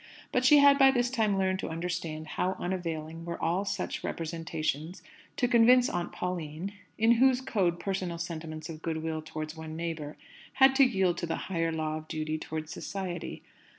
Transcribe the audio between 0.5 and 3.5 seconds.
had by this time learned to understand how unavailing were